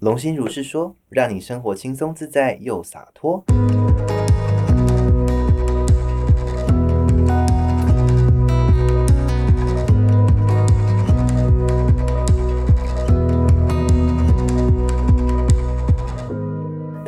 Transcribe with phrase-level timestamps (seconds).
[0.00, 3.42] 龙心如是说，让你生活轻松自在又洒脱。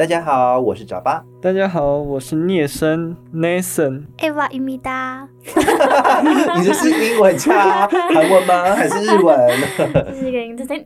[0.01, 1.23] 大家好，我是扎巴。
[1.43, 4.05] 大家好，我是聂生 Nathan。
[4.16, 4.80] 哎哇，伊米。
[6.57, 8.75] 你这是英文加韩文吗？
[8.75, 9.51] 还是日文？
[9.77, 10.39] 这是一个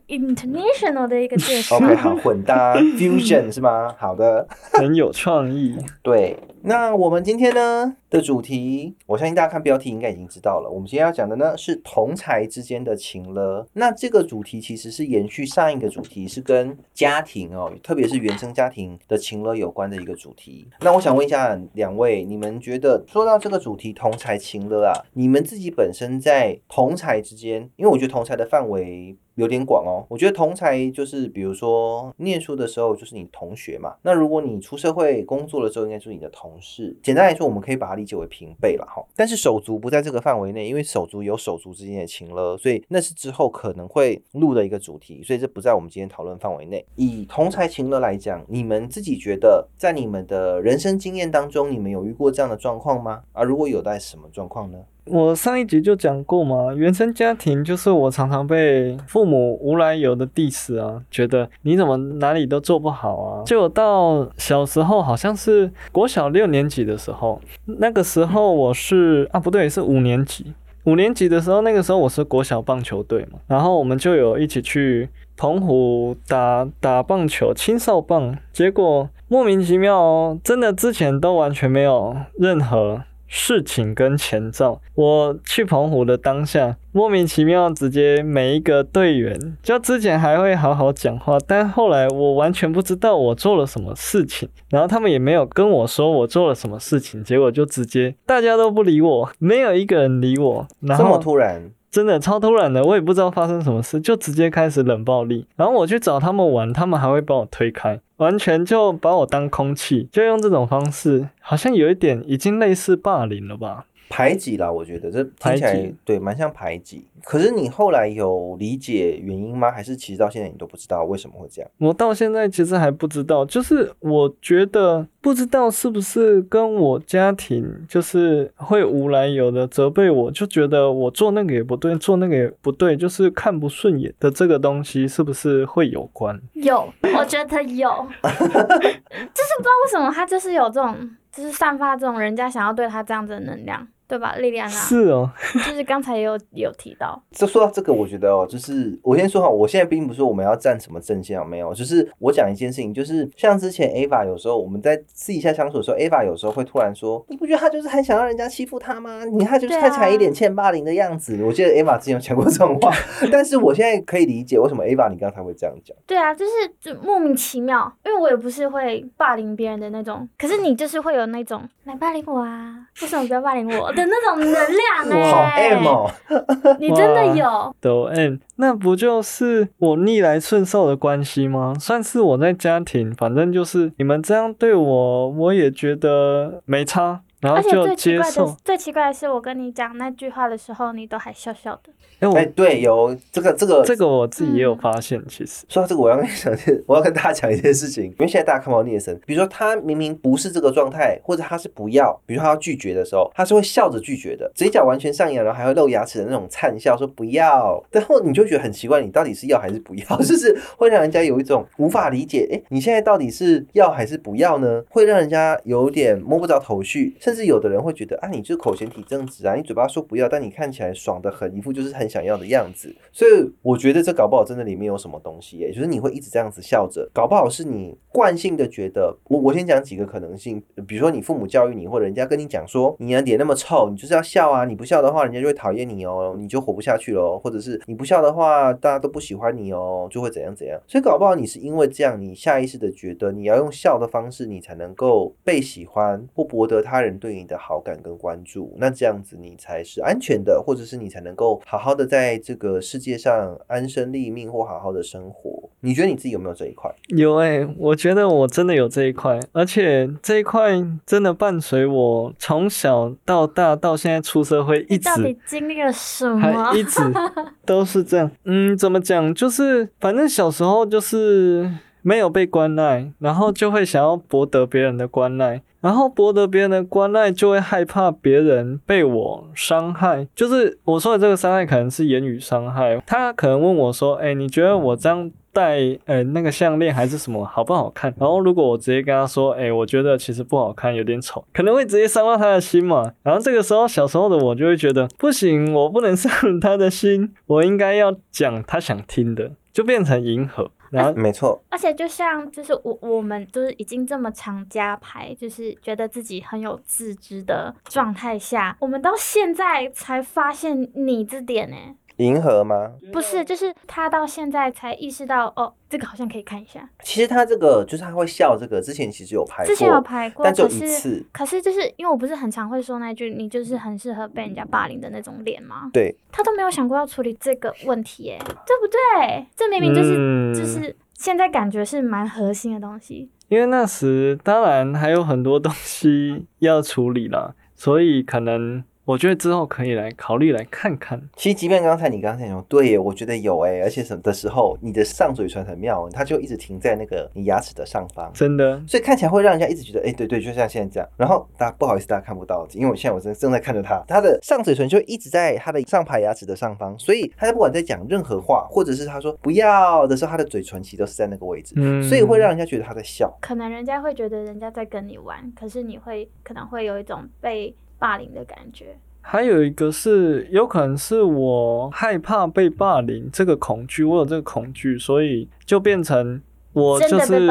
[0.08, 1.76] international 的一个介绍。
[1.79, 3.94] OK，好，混搭 fusion 是吗？
[3.96, 5.78] 好的， 很有创意。
[6.03, 10.71] 对，那我们今天呢，的主题，我相信大家看标题应该已经知道了。
[10.71, 13.67] 我们今天要讲的呢是同才之间的情了。
[13.73, 20.68] 那这个主题其实是延续上一个主题，是跟家庭哦，特别是原生家庭的情了有关的一个主题。
[20.81, 29.17] 那我想问一下两位，你们觉得说到这个主题同才情了啊，你们自己本身在同才之间，因为我觉得同才的范围。
[29.37, 33.97] 有点广哦，我觉得同才就是，比如说念书的时候就是你同学嘛。
[34.03, 36.97] 那如果你出社会工作的时候，应该就是你的同事。
[37.03, 39.02] 简单来说，我们可以把它理解为平辈了哈。
[39.16, 46.84] 但是手足不在这个范围内，因为手足有手足之间的情了，所以那是之后可能会录的一个主题，所以这不在我们今天讨论范围内。
[46.97, 53.22] 以同才情了来讲，你们自己觉得在你们的人生经验当中，你们有遇过这样的状况吗？
[53.32, 54.78] 啊，如果有，在什么状况呢？
[55.06, 63.42] 我上一集就讲过嘛，原生家庭就是我常常被父母无来由的 diss 啊，觉得你怎么哪里都做不好啊。
[63.44, 70.55] 就到小时候，好像是国小六年级的时候，那个时候我是啊不对，是五年级。
[70.84, 78.36] 五年级的时候，那个时候我是国小棒球队嘛，然后我们就有一起去澎湖打打棒球，青少棒。
[78.52, 83.02] 结果莫名其妙哦，真的之前都完全没有任何。
[83.37, 105.47] 事情跟前兆，我去澎湖的当下，莫名其妙直接每一个队员，就之前还会好好讲话，但后来我完全不知道我做了什么事情，然后他们也没有跟我说我做了什么事情，结果就直接大家都不理我，没有一个人理我，然这么突然，真的超突然的，我也不知道发生什么事，就直接开始冷暴力。
[105.55, 113.84] 然后我去找他们玩，他们还会把我推开，完全就把我当空气，就用这种方式，好像有一点已经类似霸凌了吧？
[114.09, 117.06] 排挤啦，我觉得这听起来对蛮像排挤。
[117.25, 119.70] 可是你后来有理解原因吗？
[119.70, 121.70] 还是其实到现在你都不知道为什么会这样？
[121.78, 136.38] 我到现在其实还不知道，就是我觉得不知道是不是跟我家庭就是会无来由的责备我，就觉得我做那个也不对，做那个也不对，就是看不顺眼的这个东西是不是会有关？
[136.53, 137.88] 有，我觉得有，
[138.22, 140.94] 就是不知道为什么他就是有这种，
[141.34, 144.34] 就是散发这种人家想要对他这样子的能量，对吧？
[144.37, 145.31] 莉莉安娜，是哦，
[145.66, 159.25] 就是刚才也有有提到，就说到这个，我觉得哦，就是我先说好，我现在并不是说我们要站什么阵线啊，没有，就是我讲一件事情，就是像之前 Ava 有时候我们在私底下相处的时候，Ava 有时候会突然说，你不觉得他就是很想让人家欺负他吗？
[159.25, 161.43] 你看他就是看起来一脸欠霸凌的样子。
[161.43, 162.93] 我记得 Ava 之前有讲过这种话，
[163.32, 165.97] 但是我现在可以理解为什么 Ava 你刚才会这样讲。
[166.06, 176.10] 对啊，就是就莫名其妙，因为我也不是会霸凌别人的那种，可是你就是会有那种来霸凌我啊，为什么不要霸凌我的那种能量 哎、好 M 哦，
[176.81, 181.75] 你真的有，抖 M，那不就是我逆来顺受的关系吗？
[181.78, 188.56] 算是我在家庭，反正就是你们这样对我，我也觉得没差，然后而且就最奇怪的接受。
[188.65, 191.93] 最奇怪的是，我跟你讲那句话的时候，你都还笑笑的。
[192.33, 194.79] 哎、对，有这个这个这个我自己也有嗯。
[194.85, 214.83] 发现，其实说到这个，我要跟你讲一件，我要跟大家讲一件事情，因为现在大家看不到聂神，比如说他明明不是这个状态，或者他是不要，比如说他要拒绝的时候，他是会笑着拒绝的，嘴角完全上扬，然后还会露牙齿的那种灿笑，说不要，然后你就觉得很奇怪，你到底是要还是不要， 就是会让人家有一种无法理解，哎，你现在到底是要还是不要呢？
[214.91, 222.94] 会让人家有点摸不着头绪，甚至有的人会觉得啊，你这口嫌体正直啊，你嘴巴说不要，但你看起来爽的很，一副就是很想要的样子。
[223.12, 229.16] 所以我觉得这搞不好真的里面有什么东西耶，就是你会一直这样子笑着，搞不好是你惯性的觉得。
[229.25, 240.81] 我我先讲几个可能性，比如说你父母教育你，或者人家跟你讲说你的脸那么臭，你就是要笑啊，你不笑的话，人家就会讨厌你哦，你就活不下去喽，或者是你不笑的话，大家都不喜欢你哦，就会怎样怎样。
[240.87, 255.70] 所以搞不好你是因为这样，你下意识的觉得你要用笑的方式，你才能够被喜欢或博得他人对你的好感跟关注，那这样子你才是安全的，或者是你才能够好好的在这个世界上安身立命或好好的生活。
[255.81, 256.91] 你觉得你自己有没有这一块？
[257.08, 266.75] 有诶、我觉得我真的有这一块，而且这一块真的伴随我从小到大到现在出社会，一直到底经历了什么还？
[266.79, 267.00] 一直
[267.67, 268.31] 都是这样。
[268.44, 269.35] 嗯，怎么讲？
[269.35, 271.70] 就是反正小时候就是
[272.05, 280.29] 没有被关爱，然后就会想要博得别人的关爱，然后博得别人的关爱，就会害怕别人被我伤害。
[280.35, 283.03] 就是我说的这个伤害，可能是言语伤害。
[283.06, 293.15] 他可能问我说：“哎、你觉得我这样戴呃那个项链还是什么好不好看？”然后如果我直接跟他说：“哎、我觉得其实不好看，有点丑。”可能会直接伤到他的心嘛。
[293.23, 300.71] 然后这个时候，小时候的我就会觉得不行，我不能伤了他的心，我应该要讲他想听的，就变成迎合。
[300.94, 311.76] 然后没错，而且就像就是我我们就是已经这么常加牌，就是觉得自己很有自知的状态下，我们到现在才发现你这点呢、
[312.16, 312.93] 迎合吗？
[313.12, 316.88] 不是，就是他到现在才意识到哦，这个好像可以看一下。
[317.02, 321.26] 其实他这个就是他会笑这个，之前其实有拍过，之前有拍过，但只有可是一次。
[321.32, 325.90] 可是就是因为我不是很常会说那句“你就是很适合被人家霸凌的那种脸”吗？
[325.93, 329.46] 对，他都没有想过要处理这个问题，耶，对不对？
[329.56, 333.28] 这明明就是、嗯就是现在感觉是蛮核心的东西。
[333.49, 341.21] 因为那时当然还有很多东西要处理了，所以可能我觉得之后可以来考虑来看看。
[341.37, 348.31] 其实即便刚才你刚才说对耶，我觉得有哎，而且什么的时候，你的上嘴唇很妙，它就一直停在那个你牙齿的上方。
[348.33, 351.09] 真的，所以看起来会让人家一直觉得，哎、对对，就像现在这样。
[351.17, 363.31] 然后大家不好意思，大家看不到，因为我现在我正正在看着他，他的上嘴唇就一直在他的上排牙齿的上方，所以他不管在讲任何话，或者是他说不要的时候，他的嘴唇其实都是在那个位置，嗯，所以会让人家觉得他在笑。
[363.43, 367.75] 可能人家会觉得人家在跟你玩，可是你会可能会有一种被
[368.05, 368.95] 霸凌的感觉。
[369.23, 376.43] 还有一个是有可能是我害怕被霸凌这个恐惧，我有这个恐惧，所以就变成
[376.75, 377.49] 我就是。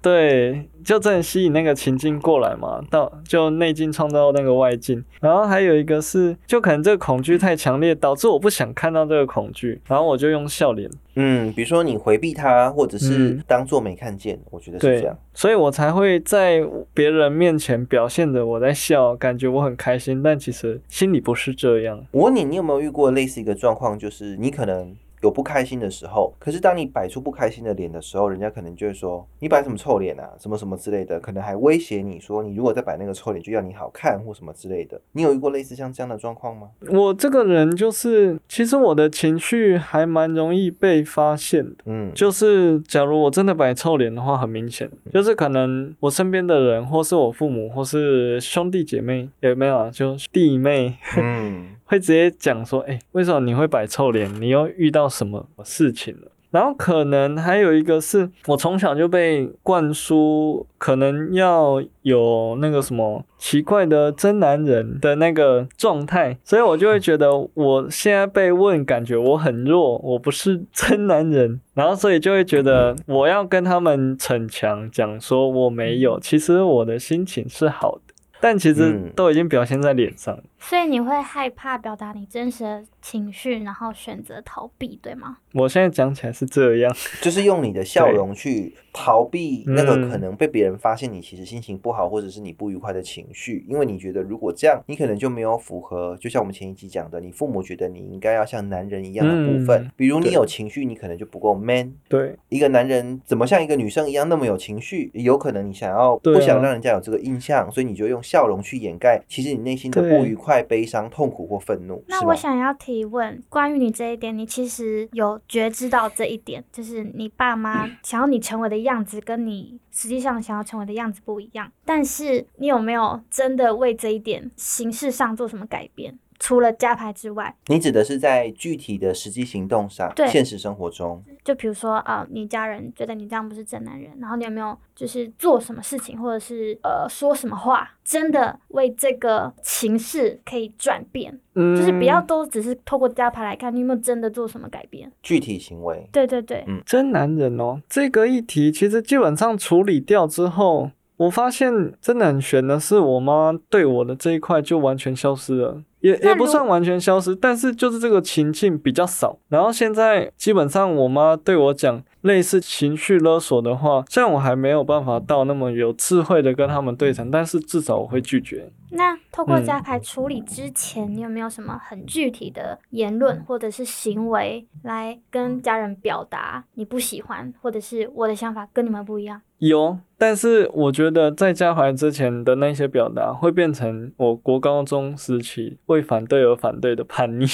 [0.00, 5.04] 对，就真的吸引那个情境过来嘛，到就内境创造那个外境。
[5.20, 16.62] 然后还有一个是，就可能这个恐惧太强烈，导致我不想看到这个恐惧，然后我就用笑脸，嗯，比如说你回避他，或者是嗯当做没看见，我觉得是这样。，所以我才会在
[16.94, 22.00] 别人面前表现的我在笑，感觉我很开心，但其实心里不是这样。
[22.12, 35.00] 我问你，你有没有遇过类似一个状况，就是你可能有不开心的时候，可是当你摆出不开心的脸的时候，人家可能就会说你摆什么臭脸啊，什么什么之类的，可能还威胁你说你如果再摆那个臭脸，就要你好看或什么之类的。
[35.12, 36.68] 你有遇过类似像这样的状况吗？
[36.90, 41.76] 我这个人就是，其实我的情绪还蛮容易被发现的。
[41.86, 54.30] 嗯，就是假如我真的摆臭脸的话，很明显，就是可能我身边的人，或是我父母，或是兄弟姐妹，有没有啊，就弟妹嗯，会直接讲说，哎、为什么你会摆臭脸？
[54.40, 56.30] 你又遇到什么事情了？
[56.50, 78.07] 然后可能还有一个是我从小就被灌输，可能要有那个什么奇怪的真男人的那个状态，所以我就会觉得我现在被问，感觉我很弱，我不是真男人，然后所以就会觉得我要跟他们逞强，讲说我没有，其实我的心情是好的，
[78.40, 80.42] 但其实嗯都已经表现在脸上了。
[80.60, 85.36] 所以你会害怕表达你真实的情绪，然后选择逃避，对吗？
[85.54, 101.94] 我现在讲起来是这样，就是用你的笑容去逃避那个嗯可能被别人发现你其实心情不好或者是你不愉快的情绪，因为你觉得如果这样，你可能就没有符合，就像我们前一集讲的，你父母觉得你应该要像男人一样的部分，嗯比如你有情绪，你可能就不够 man。
[102.08, 105.08] 对，一个男人怎么像一个女生一样那么有情绪？
[105.14, 112.34] 有可能你想要不想让人家有这个印象，所以你就用笑容去掩盖，其实你内心的不愉快、悲伤、痛苦或愤怒，那我？
[112.34, 121.72] 想要提问，关于你这一点，你其实有觉知到这一点，就是你爸妈 想要你成为的样子，跟你实际上想要成为的样子不一样。
[121.84, 126.18] 但是你有没有真的为这一点形式上做什么改变？
[126.38, 141.38] 除了加牌之外，你指的是在具体的实际行动上，对现实生活中，就比如说啊、你家人觉得你这样不是真男人，然后你有没有就是做什么事情，或者是呃说什么话，真的为这个情势可以转变？
[141.54, 145.10] 嗯，就是不要都只是透过加牌来看，你有没有真的做什么改变？
[145.22, 146.08] 具体行为。
[146.12, 155.82] 对对对，嗯真男人哦，这个议题其实基本上处理掉之后，我发现真的很悬的是，我妈对我的这一块就完全消失了。
[156.00, 159.38] 也也不算完全消失，但是就是这个情境比较少。
[159.48, 168.70] 然后现在基本上我妈对我讲类似情绪勒索的话，虽然我还没有办法到那么有智慧的跟他们对谈，但是至少我会拒绝。
[168.90, 179.40] 那透过嗯加牌处理之前，你有没有什么很具体的言论或者是行为来跟家人表达你不喜欢，或者是我的想法跟你们不一样？
[179.58, 187.46] 有，但是我觉得在加怀之前的那些表达，会变成我国高中时期为反对而反对的叛逆。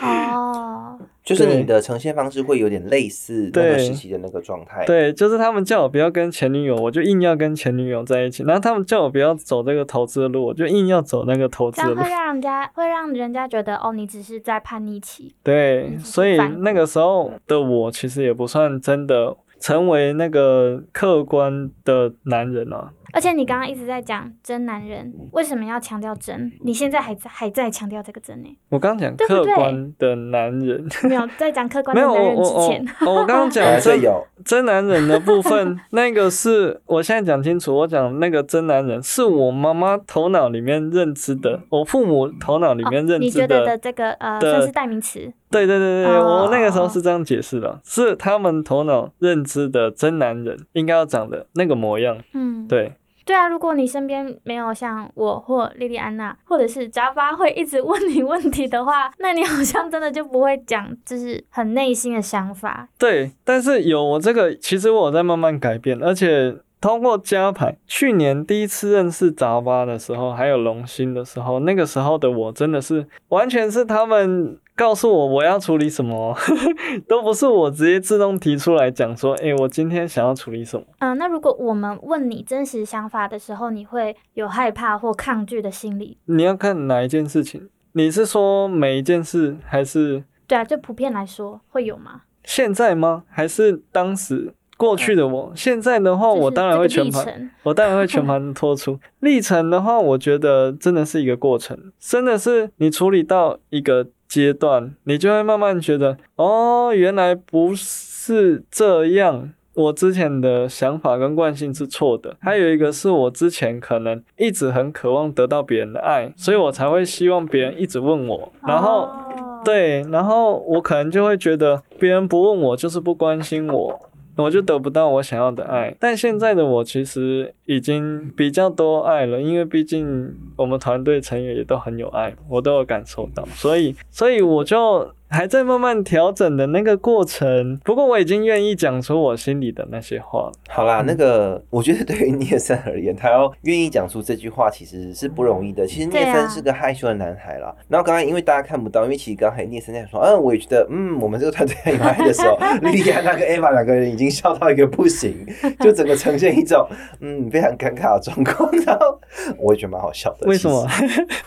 [0.00, 12.10] 哦， 就是你的呈现方式会有点类似那个对时期的那个状态。，对，就是他们叫我不要跟前女友，我就硬要跟前女友在一起；然后他们叫我不要走这个投资的路，我就硬要走那个投资的路这样会。
[12.10, 15.34] 让人家会让人家觉得哦，你只是在叛逆期。
[15.42, 22.90] 对，嗯所以那个时候的我其实也不算真的成为那个客观的男人啊。
[23.14, 26.50] 而且你刚刚一直在讲真男人，为什么要强调真？
[26.64, 28.48] 你现在还在还在强调这个真呢？
[28.70, 45.30] 我刚讲客观的男人，没有在讲客观 没有的男人我我我之前，哦我刚刚讲 真有真男人的部分， 那个是我现在讲清楚，我讲那个真男人是我妈妈头脑里面认知的，我父母头脑里面哦认知你觉得的这个呃算是代名词？
[45.52, 52.16] 对对对对，哦我那个时候是这样解释的，是他们头脑认知的真男人应该要长的那个模样。
[52.32, 52.94] 嗯，对，
[53.24, 62.88] 对啊，如果你身边没有像我或莉莉安娜，或者是扎巴会一直问你问题的话，那你好像真的就不会讲，就是很内心的想法。
[62.98, 76.36] 对，但是有我这个，其实我在慢慢改变，而且通过加牌，去年第一次认识扎巴的时候，还有龙心的时候，那个时候的我真的是完全是他们告诉我我要处理什么，
[77.06, 80.86] 都不是我直接自动提出来讲说，诶，我今天想要处理什么。
[80.98, 86.16] 嗯、那如果我们问你真实想法的时候，你会有害怕或抗拒的心理？
[86.24, 87.68] 你要看哪一件事情？
[87.92, 92.22] 你是说每一件事，还是对啊，就普遍来说会有吗？
[92.44, 93.24] 现在吗？
[93.28, 95.52] 还是当时过去的我？
[95.54, 98.98] 现在的话，我当然会全盘，我当然会全盘托出。
[99.20, 109.52] 历程的话，我觉得真的是一个过程，真的是你处理到一个阶段，你就会慢慢觉得，哦，原来不是这样。
[109.74, 124.00] 我之前的想法跟惯性是错的，还有一个是我之前可能一直很渴望得到别人的爱，所以我才会希望别人一直问我，然后哦，对，然后我可能就会觉得别人不问我就是不关心我，
[124.36, 125.94] 我就得不到我想要的爱。
[126.00, 137.78] 但现在的我其实已经比较多爱了，因为毕竟我们团队成员也都很有爱，我都有感受到，所以，所以我就还在慢慢调整的那个过程。
[137.82, 140.52] 不过我已经愿意讲出我心里的那些话了。
[140.68, 145.86] 好啦，那个 我觉得对于聂森而言，他要愿意讲出这句话，其实是不容易的。
[145.86, 147.74] 其实聂森是个害羞的男孩啦。
[147.88, 155.46] 然后刚才因为大家看不到，因为其实刚才聂森在说，嗯，我也觉得，嗯，我们这个团队很有爱的时候， 莉莉安娜跟 Eva 两个人已经笑到一个不行，
[155.80, 156.86] 就整个呈现一种
[157.20, 158.70] 嗯非常尴尬的状况。
[158.84, 159.18] 然后
[159.58, 160.46] 我也觉得蛮好笑的。
[160.46, 160.86] 为什么？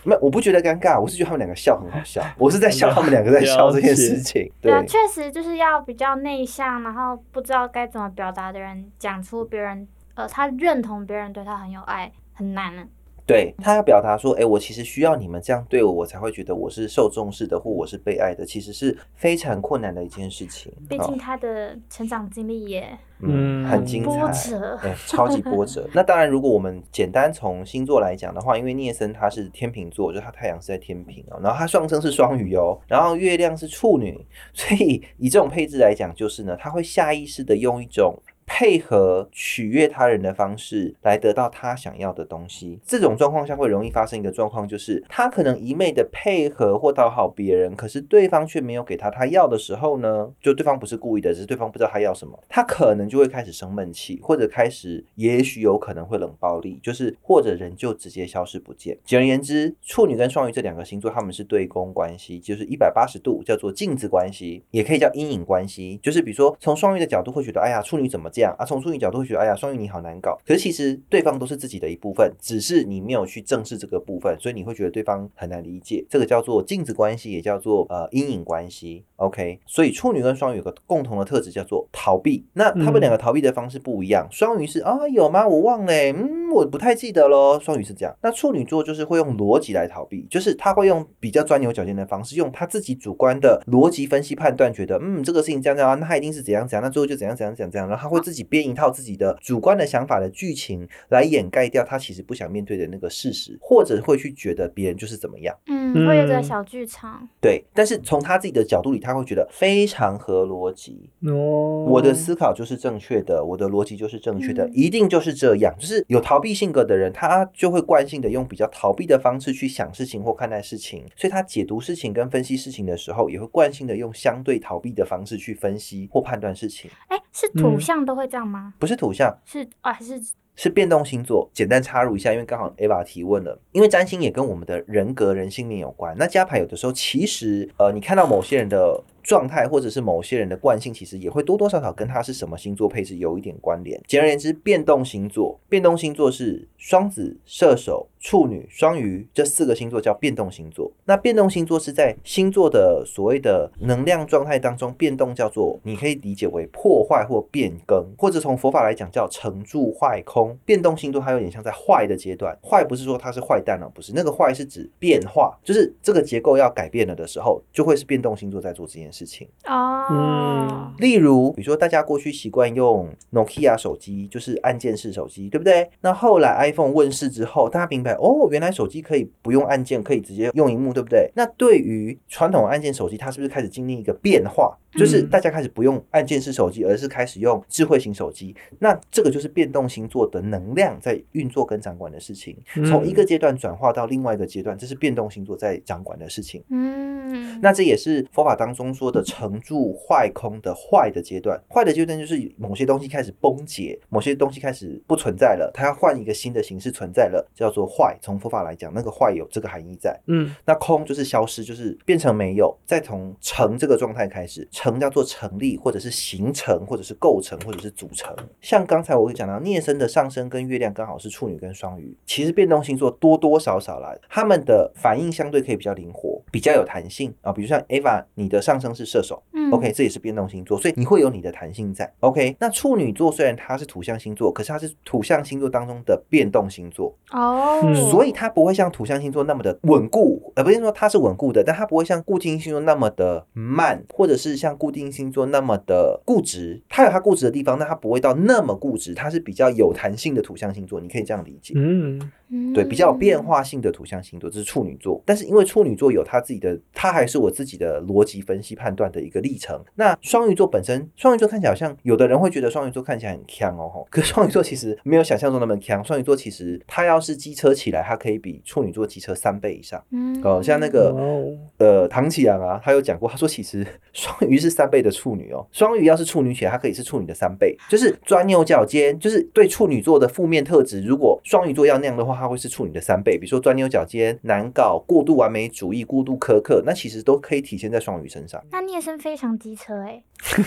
[0.04, 4.52] 没有，我不觉得尴尬，我是觉得他们两个笑很好笑，我是在笑他们两个在笑这件事情。
[4.62, 12.88] 对啊，确实就是要比较内向，然后不知道该怎么表达的人，讲出别人呃，他认同别人对他很有爱，很难啊。
[13.26, 20.72] 对他要表达说，哎、我其实需要你们这样对我，我才会觉得我是受重视的，或我是被爱的，其实是非常困难的一件事情。
[20.72, 22.82] 哦毕竟他的成长经历也
[23.22, 24.96] 嗯，嗯很精波彩。
[25.08, 25.90] 超级波折。
[25.92, 38.16] 那当然，如果我们简单从星座来讲的话，因为聂森他是天秤座，就是他太阳是在天平哦，然后他上升是双鱼哦，然后月亮是处女，所以以这种配置来讲，就是呢，他会下意识的用一种。
[38.46, 58.98] 配合取悦他人的方式来得到他想要的东西，这种状况下会容易发生一个状况，就是他可能一昧的配合或讨好别人，可是对方却没有给他他要的时候呢，就对方不是故意的，只是对方不知道他要什么，他可能就会开始生闷气，或者开始也许有可能会冷暴力，就是或者人就直接消失不见。
[59.04, 66.00] 简而言之，处女跟双鱼这两个星座他们是对宫关系，就是一百八十度，叫做镜子关系，也可以叫阴影关系。
[66.02, 68.66] 就是比如说从双鱼的角度会觉得，哎呀，处女怎么这样啊？
[68.66, 70.38] 从处女角度会觉得，哎呀，双鱼你好难搞。
[70.46, 76.06] 可是其实对方都是自己的一部分，只是你没有去正视这个部分，所以你会觉得对方很难理解。
[76.10, 79.06] 这个叫做镜子关系，也叫做呃阴影关系。
[79.16, 82.46] OK，所以处女跟双鱼有个共同的特质叫做逃避。
[82.54, 85.48] 那他们两个逃避的方式不一样，双鱼是啊有吗？
[85.48, 87.58] 我忘了欸、嗯，我不太记得咯。
[87.58, 105.56] 双鱼是这样，那处女座就是会用逻辑来逃避，就是他会用比较钻牛角尖的方式，用他自己主观的逻辑分析判断，觉得嗯这个事情这样这样啊，那他一定是怎样怎样，那最后就怎样怎样怎样怎样，然后他会自己编一套自己的主观的想法的剧情来掩盖掉他其实不想面对的那个事实，或者会去觉得别人就是怎么样。
[105.68, 107.30] 嗯，会有个嗯小剧场。
[107.40, 111.08] 对，但是从他自己的角度里，他会觉得非常合逻辑。
[111.28, 115.76] 哦，我的思考就是正确的，我的逻辑就是正确的，嗯一定就是这样。
[115.78, 126.90] 就是有逃避性格的人，他就会惯性的用比较逃避的方式去想事情或看待事情，所以他解读事情跟分析事情的时候，也会惯性的用相对逃避的方式去分析或判断事情。
[127.10, 128.74] 哎，是土嗯象都会这样吗？
[128.80, 130.20] 不是土象，是啊，还是
[130.56, 131.50] 是变动星座。
[131.54, 136.16] 简单插入一下，因为刚好 Eva 提问了，因为占星也跟我们的人格、人性面有关。
[136.18, 144.00] 那加牌有的时候其实，呃，你看到某些人的状态或者是某些人的惯性，其实也会多多少少跟他是什么星座配置有一点关联。
[144.08, 150.92] 简而言之，变动星座，变动星座是双子、射手、处女、双鱼这四个星座叫变动星座。
[151.06, 160.56] 那变动星座是在星座的所谓的能量状态当中变动，叫做你可以理解为破坏或变更，或者从佛法来讲叫成住坏空。
[160.64, 169.48] 变动星座它有点像在坏的阶段，坏不是说它是坏蛋哦，不是那个坏是指变化，就是这个结构要改变了的时候，就会是变动星座在做这件事情。
[169.68, 175.88] 哦，嗯例如，比如说大家过去习惯用 Nokia 手机，就是按键式手机，对不对？
[176.02, 181.30] 那后来 iPhone 问世之后，大家明白哦，原来手机可以不用按键，可以直接用荧幕，对不对？
[181.36, 184.76] 那对于传统按键手机，它是不是开始经历一个变化？
[184.98, 188.56] 就是嗯大家开始不用按键式手机，而是开始用智慧型手机。
[188.80, 196.64] 那这个就是变动星座的能量在运作跟掌管的事情，嗯从一个阶段转化到另外一个阶段，这是变动星座在掌管的事情。
[196.70, 201.60] 嗯，那这也是佛法当中说的成住坏空的坏的阶段。
[201.70, 208.18] 坏的阶段就是某些东西开始崩解，某些东西开始不存在了，它要换一个新的形式存在了，叫做坏。
[208.22, 210.20] 从佛法来讲，那个坏有这个含义在。
[210.28, 218.36] 嗯那空就是消失，就是变成没有，再从成这个状态开始，成叫做成立，或者是形成，或者是构成，或者是组成。
[218.62, 227.52] 像刚才我讲到聂生的上升跟月亮刚好是处女跟双鱼，其实变动星座多多少少啦，他们的反应相对可以比较灵活，比较有弹性啊。
[227.52, 232.12] 比如像 Eva，你的上升是射手，嗯 OK，这也是变动星座，所以你会有你的弹性在。
[232.20, 246.82] OK，那处女座虽然它是土象星座，可是它是土象星座当中的变动星座，哦，嗯所以它不会像土象星座那么的稳固，呃，不是说它是稳固的，但它不会像固定星座那么的慢，或者是像固定星座那么的固执。
[246.88, 251.74] 它有它固执的地方，但它不会到那么固执，它是比较有弹性的土象星座，你可以这样理解。
[251.76, 255.22] 嗯嗯对，比较有变化性的土象星座，这是处女座。
[255.26, 259.80] 但是因为处女座有他自己的，他还是我自己的逻辑分析判断的一个历程。
[259.96, 266.04] 那双鱼座本身，双鱼座看起来好像有的人会觉得双鱼座看起来很强哦， 可是双鱼座其实没有想象中那么强。
[266.04, 270.04] 双鱼座其实他要是机车起来，它可以比处女座机车三倍以上。
[270.12, 271.46] 嗯哦，像那个哦
[271.78, 288.62] 呃唐启阳啊，他有讲过，他说其实 双鱼是三倍的处女哦，双鱼要是处女血，它可以是处女的三倍，就是钻牛角尖，就是对处女座的负面特质，如果双鱼座要那样的话，它会是处女的三倍，比如说钻牛角尖、难搞、过度完美主义、过度苛刻，那其实都可以体现在双鱼身上。
[288.72, 290.24] 那聂生非常机车哎，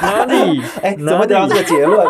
[0.00, 0.60] 哪里？
[0.82, 2.06] 哎，怎么得到这个结论？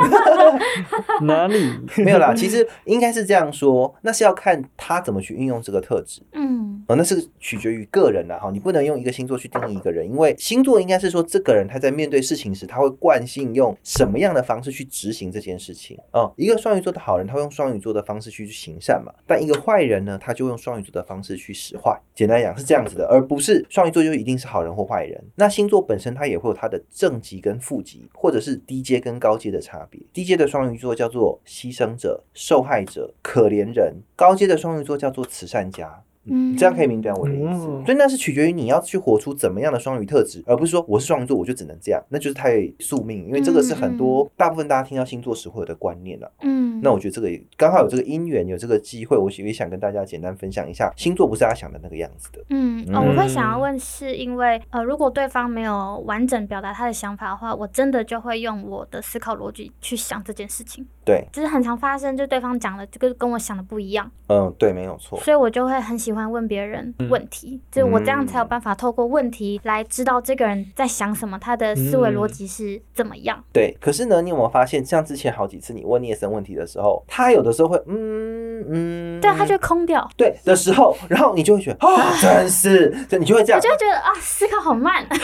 [1.27, 1.71] 哪里？
[1.97, 6.23] 没有啦，其实应该是这样说，那是要看他怎么去运用这个特质。
[6.33, 15.97] 嗯哦，那是取决于个人啦，哈，你不能用一个星座去定义一个人，因为星座应该是说这个人他在面对事情时，他会惯性用什么样的方式去执行这件事情。
[16.13, 21.97] 哦，一个双鱼座的好人，他会用双鱼座的方式去行善嘛，但一个坏人呢，他就用双鱼座的方式去使坏。
[22.15, 25.23] 简单讲是这样子的，而不是双鱼座就一定是好人或坏人。
[25.37, 30.01] 那星座本身它也会有它的正极跟负极，或者是低阶跟高阶的差别。
[30.13, 36.03] 低阶的双鱼座叫做牺牲者、受害者、可怜人；高阶的双鱼座叫做慈善家。
[36.27, 37.67] 嗯，这样可以明白我的意思。
[37.69, 43.27] 嗯所以那是取决于你要去活出怎么样的双鱼特质，而不是说我是双鱼座我就只能这样，那就是太宿命。
[43.27, 46.33] 因为这个是很多大部分大家听到星座时会有的观念了。
[46.41, 52.43] 嗯，那我觉得这个也刚好有这个因缘，有这个机会，我也想跟大家简单分享一下，星座不是大家想的那个样子的。
[52.49, 65.21] 嗯，哦，我会想要嗯问，是因为呃，如果对方没有完整表达他的想法的话，我真的就会用我的思考逻辑去想这件事情，对，就是很常发生，就对方讲的这个跟我想的不一样，嗯，对，没有错。
[65.21, 73.43] 所以我就会很喜欢问别人嗯问题，就我这样才有办法透过问题来知道这个人在想什么，他的思维逻辑是怎么样。
[73.53, 85.07] 对，可是呢，你有没有发现，像之前好几次你问聂森问题的时候，他有的时候会嗯嗯，对，他就会空掉，对的时候，然后你就会觉得啊，真是，就你就会这样我就，会觉得啊，思考好慢。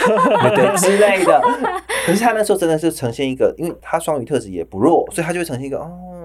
[0.55, 1.40] 对之类的。
[2.07, 6.19] 可是他那时候真的是呈现一个，因为他双鱼特质也不弱，所以他就会呈现一个哦，嗯，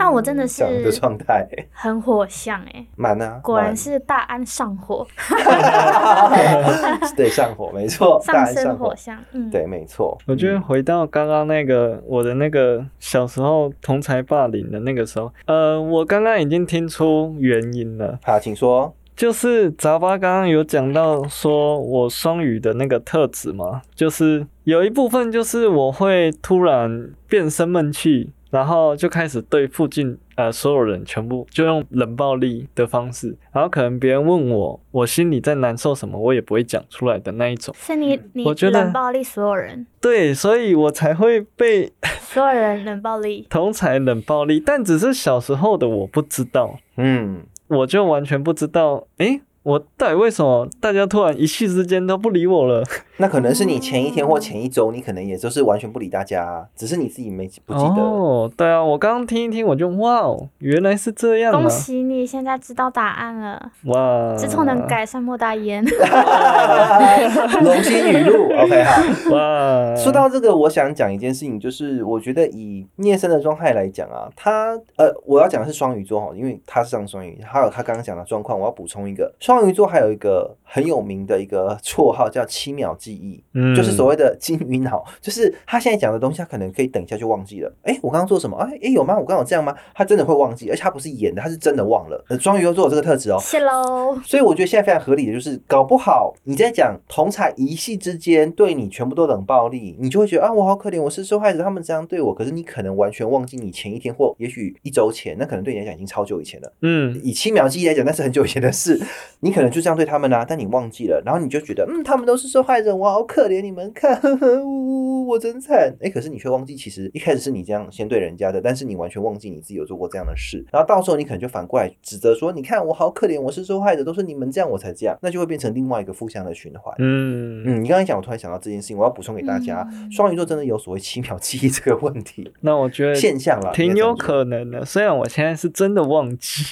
[0.00, 5.06] 那我真的这样的是状态，很火象哎、满啊，果然是大安上火，
[7.14, 9.18] 对上火，没错，大上安上升火象。
[9.32, 10.16] 嗯，对，没错。
[10.26, 18.94] 我觉得嗯回到刚刚那个我的那个小时候同才霸凌的那个时候，呃，我刚刚已经听出原因了，好，请说。
[19.16, 37.74] 就是杂巴刚刚有讲到说我双语的那个特质嘛，就是有一部分就是我会突然变生闷气，然后就开始对附近呃所有人全部就用冷暴力的方式，然后可能别人问我我心里在难受什么，我也不会讲出来的那一种。
[37.78, 43.46] 是你你我觉得冷暴力所有人，对，所以我才会被 所有人冷暴力。
[43.48, 52.82] 同才冷暴力，但只是小时候的我不知道，嗯，我就完全不知道，诶，我到底为什么大家突然一气之间都不理我了？
[53.20, 58.02] 那可能是你前一天或前一周，你可能也就是完全不理大家啊，只是你自己没不记得。
[58.02, 61.60] 哦，对啊，我刚刚听一听，我就哇哦，原来是这样啊！
[61.60, 65.84] 恭喜你现在知道答案了，哇，自从能改，善莫大焉。
[67.62, 69.02] 龙心语录，OK 哈。
[69.32, 87.72] 哇，说到这个，我想讲一件事情，就是我觉得以聂生的状态来讲啊，他呃，我要讲的是双鱼座哈，因为他是上双鱼，还有他刚刚讲的状况，我要补充一个，双鱼座还有一个很有名的一个绰号叫七秒记忆，嗯就是所谓的金鱼脑， 就是他现在讲的东西，他可能可以等一下就忘记了。
[87.82, 88.56] 哎，我刚刚做什么？
[88.58, 89.14] 哎哎，有吗？
[89.14, 89.74] 我刚刚有这样吗？
[89.94, 92.24] 他真的会忘记，而且他不是演的，他是真的忘了。
[92.28, 94.16] 呃双鱼座有这个特质哦，谢喽。
[94.24, 102.34] 所以我觉得现在非常合理的就是，搞不好你在讲同才一系之间对你全部都冷暴力，你就会觉得啊，我好可怜，我是受害者，他们这样对我。
[102.34, 106.72] 可是你可能完全忘记你前一天或也许一周前，那可能对你来讲已经超久以前了。
[106.82, 109.00] 嗯，以七秒记忆来讲，那是很久以前的事，
[109.40, 115.90] 你可能就这样对他们啦、但你忘记了，然后你就觉得嗯，他们都是受害者，我好可怜，你们看，呵呵呜，我真惨。
[116.02, 126.94] 哎，可是你却忘记，其实一开始是你这样先对人家的，但是你完全忘记你自己有做过这样的事，然后到时候你可能就反过来指责说，你看我好可怜，我是受害者，都是你们这样我才这样，那就会变成另外一个负向的循环。
[126.98, 134.14] 嗯，嗯，你刚才讲，我突然想到这件事情，我要补充给大家，嗯双鱼座真的有所谓七秒记忆这个问题 那我觉得现象了，挺有。
[134.14, 136.62] 可能的，虽然我现在是真的忘记。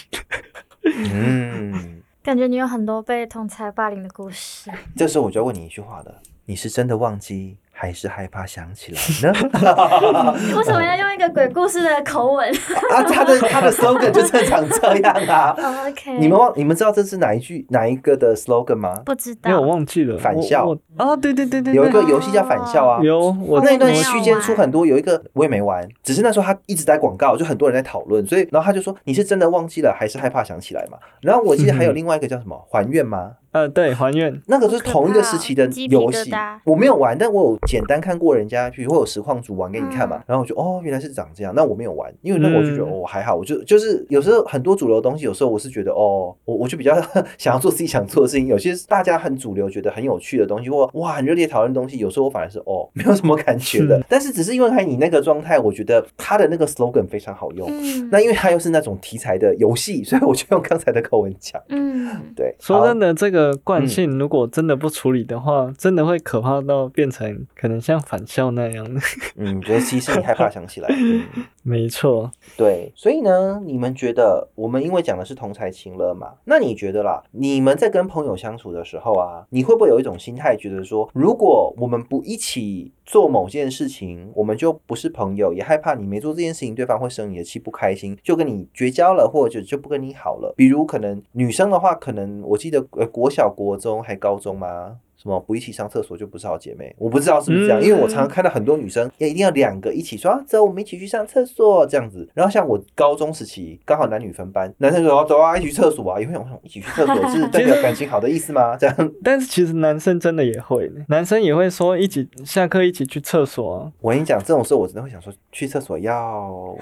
[0.85, 1.98] 嗯，
[2.29, 4.71] 感觉你有很多被同才霸凌的故事。
[4.95, 6.15] 这时候我就要问你一句话了：
[6.45, 8.99] 你是真的忘记，还是害怕想起来
[9.31, 9.39] 呢？
[10.57, 12.53] 为什么要用一个鬼故事的口吻
[12.91, 15.55] 啊，他的他的 slogan 就正常这样啊。
[15.57, 19.01] 哦？OK，你们忘你们知道这是哪一句哪一个的 slogan 吗？
[19.07, 19.69] 不知道因为我？
[19.69, 23.01] 忘记了我返校我啊，对对对对，有一对个游戏叫返校啊。
[23.03, 30.99] 有我那一段区间出很多，有一个我也没玩，只是那时候他一直在广告，就很多人在讨论，所以然后他就说你是真的忘记了，还是害怕想起来嘛？
[31.21, 33.33] 然后我记得还有另外一个叫什么还愿吗？
[33.53, 34.41] 呃对还愿。
[34.47, 36.31] 那个是同一个时期的游戏，
[36.65, 40.25] 我没有玩，但我有简单看过人家，比如会有实况组玩给你看嘛，嗯。
[40.29, 42.93] 然后我就哦原来是长这样，那我没有玩，因为那我就觉得、嗯。
[42.93, 46.95] 哦还好，我就就是有时候很多主流的东西，有时候我是觉得哦我我就比较
[47.39, 58.09] 想要做自己想做的事情，有些大家很主流觉得很有趣的东西或哇很热烈讨论的东西，有时候我反而是哦 没有什么感觉的，但是只是因为看你那个状态，我觉得他的那个 slogan 非常好用，嗯。
[58.11, 69.01] 那因为他又是那种题材的游戏，所以我就用刚才的口吻讲，嗯，对，好说真的，这个惯性如果真的不处理的话，真的会可怕到变成可能像返校那样的。
[69.37, 70.89] 嗯，尤其实你害怕想起来。
[70.95, 71.25] 嗯
[71.63, 76.29] 没错，对，所以呢，你们觉得我们因为讲的是同才情乐嘛？
[76.45, 90.53] 那你觉得啦，你们在跟朋友相处的时候啊，你会不会有一种心态，觉得说，如果我们不一起做某件事情，我们就不是朋友，也害怕你没做这件事情，对方会生你的气，不开心，就跟你绝交了，或者就不跟你好了。
[90.55, 94.99] 比如可能女生的话，可能我记得呃国小、国中还高中吗？
[95.21, 96.95] 什么不一起上厕所就不是好姐妹？
[96.97, 102.29] 我不知道是不是这样，嗯因为我常常看到很多女生也一定要两个一起说啊，走，我们一起去上厕所这样子。
[102.35, 108.77] 然后像我高中时期刚好男女分班，男生说走啊，一起去厕所啊，也会想说一起去厕所是 代表感情好的意思吗？
[108.77, 113.93] 这样， 但是其实男生真的也会，男生也会说一起下课一起去厕所啊。
[114.01, 116.77] 我跟你讲，这种事我真的会想说，去厕所要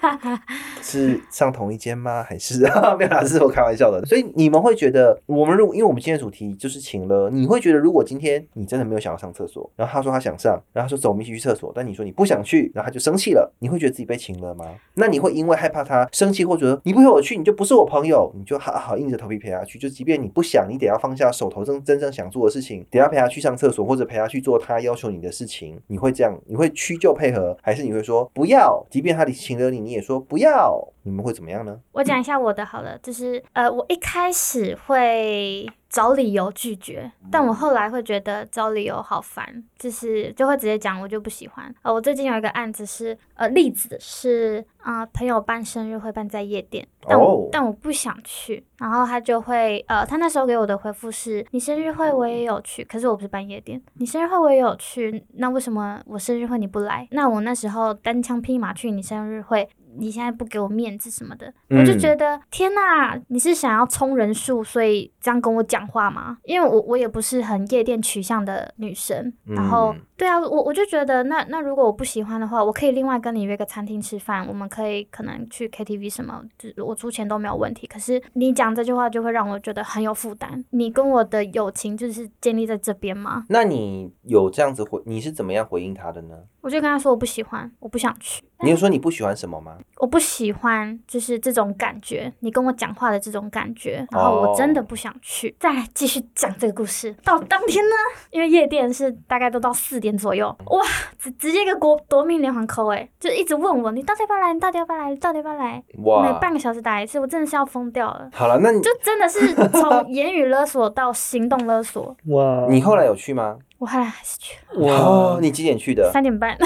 [0.82, 2.22] 是上同一间吗？
[2.22, 2.68] 还是没
[3.04, 4.04] 有啦，这是我开玩笑的。
[4.04, 14.66] 所以你们会觉得，我们如果因为我们今天的主题就是情了，你会觉得，如果今天你真的没有想要上厕所，然后他说他想上，然后他说走，我们一起去厕所，但你说你不想去，然后他就生气了，你会觉得自己被情了吗？
[14.94, 28.84] 那你会因为害怕他生气，或者你不陪我去，你就不是我朋友，你就好好硬着头皮陪他去，就即便你不想，你得要放下手头真真正想做的事情，得要陪他去上厕所，或者陪他去做他要求你的事情，你会这样，你会屈就配合，还是你会说不要？
[28.90, 31.78] 即便他请了你，你也说不要，你们会怎么样呢？
[31.92, 41.74] 我讲一下我的好了，就是呃，我一开始会找理由拒绝，但我后来会觉得找理由好烦，就是就会直接讲我就不喜欢。
[41.82, 57.08] 呃，我最近有一个案子是呃例子是啊、呃朋友办生日会办在夜店，但我、哦但我不想去，然后他就会呃他那时候给我的回复是你生日会我也有去，可是我不是办夜店，你生日会我也有去，那为什么我生日会你不来？
[57.12, 59.66] 那我那时候单枪匹马去你生日会。
[59.98, 66.38] 你现在不给我面子什么的，我就嗯觉得天呐，你是想要冲人数，所以这样跟我讲话吗？
[66.44, 77.86] 因为我我也不是很夜店取向的女生，然后嗯对啊，我我就觉得那那如果我不喜欢的话，我可以另外跟你约个餐厅吃饭，我们可以可能去 KTV 什么，就我出钱都没有问题。
[77.86, 80.64] 可是你讲这句话就会让我觉得很有负担。
[80.70, 83.44] 你跟我的友情就是建立在这边吗？
[83.48, 86.36] 那你有这样子回，你是怎么样回应他的呢？
[86.60, 88.42] 我就跟他说我不喜欢，我不想去。
[88.60, 89.78] 你有说你不喜欢什么吗？
[89.98, 95.54] 我不喜欢就是这种感觉，你跟我讲话的这种感觉，然后我真的不想去。
[95.60, 97.94] 再来继续讲这个故事，到当天呢，
[98.32, 100.82] 因为夜店是大概都到四点左右，哇，
[101.18, 108.30] 直直接一个国夺命连环扣哎，就一直问我你到底要不要来，你到底要不要来，你到底要不要来，每哇，半个小时打一次，我真的是要疯掉了。
[108.32, 113.56] 好了，那你就真的是从言语勒索到行动勒索，哇，你后来有去吗？
[113.78, 116.10] 我后来还是去了哦，哇你几点去的？
[116.12, 116.56] 三点半，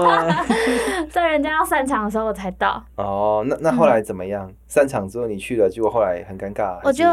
[0.00, 0.44] 哇，
[1.12, 2.82] 在人家要散场的时候我才到。
[2.96, 4.50] 哦，那那后来怎么样？
[4.66, 6.80] 散场之后你去了，结果后来很尴尬。
[6.82, 7.04] 我就